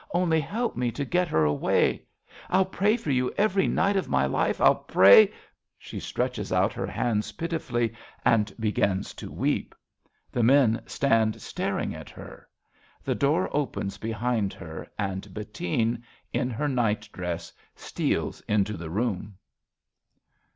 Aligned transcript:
Only 0.15 0.39
help 0.41 0.75
me 0.75 0.89
to 0.93 1.05
get 1.05 1.27
her 1.27 1.45
away! 1.45 2.07
I'll 2.49 2.65
pray 2.65 2.97
for 2.97 3.11
you 3.11 3.31
every 3.37 3.67
night 3.67 3.95
of 3.95 4.09
my 4.09 4.25
life. 4.25 4.59
I'll 4.59 4.73
pray.... 4.73 5.31
(She 5.77 5.99
stretches 5.99 6.51
out 6.51 6.73
her 6.73 6.87
hands 6.87 7.33
pitifully 7.33 7.93
and 8.25 8.51
begins 8.59 9.13
to 9.13 9.29
tceep. 9.29 9.73
The 10.31 10.41
men 10.41 10.81
stand 10.87 11.33
36 11.33 11.51
A 11.51 11.55
BELGIAN 11.55 11.73
CHRISTMAS 11.73 11.87
EVE 11.87 11.91
staring 11.91 12.01
at 12.01 12.09
her. 12.09 12.49
The 13.03 13.13
door 13.15 13.55
opens 13.55 13.97
behind 13.99 14.53
hei', 14.53 14.87
and 14.97 15.31
Bettine, 15.35 16.01
in 16.33 16.49
her 16.49 16.67
night 16.67 17.07
dress, 17.13 17.53
steals 17.75 18.41
into 18.47 18.77
the 18.77 18.89
room.) 18.89 19.37